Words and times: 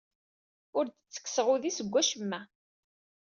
Ur 0.77 0.85
d-ttekkseɣ 0.87 1.47
udi 1.53 1.71
seg 1.77 1.87
wacemma. 1.91 2.39